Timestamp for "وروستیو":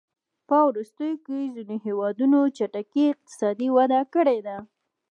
0.67-1.21